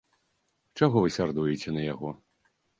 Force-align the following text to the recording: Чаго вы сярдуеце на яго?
Чаго 0.79 0.97
вы 1.05 1.13
сярдуеце 1.17 1.69
на 1.79 1.87
яго? 1.93 2.19